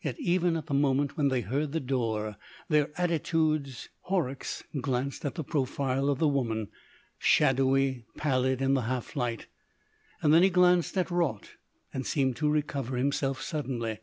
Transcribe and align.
Yet 0.00 0.14
even 0.20 0.56
at 0.56 0.66
the 0.66 0.72
moment 0.74 1.16
when 1.16 1.30
they 1.30 1.40
heard 1.40 1.72
the 1.72 1.80
door, 1.80 2.36
their 2.68 2.92
attitudes.... 2.96 3.88
Horrocks 4.02 4.62
glanced 4.80 5.24
at 5.24 5.34
the 5.34 5.42
profile 5.42 6.08
of 6.10 6.20
the 6.20 6.28
woman, 6.28 6.68
shadowy 7.18 8.04
pallid 8.16 8.62
in 8.62 8.74
the 8.74 8.82
half 8.82 9.16
light. 9.16 9.48
Then 10.22 10.44
he 10.44 10.48
glanced 10.50 10.96
at 10.96 11.10
Raut, 11.10 11.54
and 11.92 12.06
seemed 12.06 12.36
to 12.36 12.48
recover 12.48 12.96
himself 12.96 13.42
suddenly. 13.42 13.98